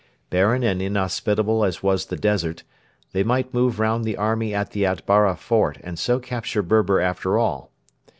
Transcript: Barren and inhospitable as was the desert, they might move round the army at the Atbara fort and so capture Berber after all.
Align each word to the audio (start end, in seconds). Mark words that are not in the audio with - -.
Barren 0.31 0.63
and 0.63 0.81
inhospitable 0.81 1.63
as 1.63 1.83
was 1.83 2.07
the 2.07 2.15
desert, 2.15 2.63
they 3.11 3.21
might 3.21 3.53
move 3.53 3.79
round 3.79 4.03
the 4.03 4.17
army 4.17 4.51
at 4.51 4.71
the 4.71 4.83
Atbara 4.83 5.35
fort 5.35 5.77
and 5.83 5.99
so 5.99 6.17
capture 6.17 6.63
Berber 6.63 6.99
after 6.99 7.37
all. 7.37 7.71